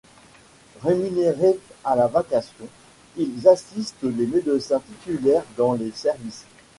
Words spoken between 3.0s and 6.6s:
ils assistent les médecins titulaires dans les services.